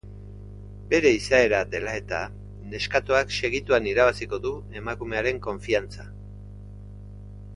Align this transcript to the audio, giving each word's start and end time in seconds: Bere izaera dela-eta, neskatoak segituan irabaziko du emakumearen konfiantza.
Bere 0.93 1.09
izaera 1.17 1.59
dela-eta, 1.73 2.21
neskatoak 2.71 3.35
segituan 3.41 3.89
irabaziko 3.93 4.39
du 4.47 4.53
emakumearen 4.81 5.43
konfiantza. 5.49 6.07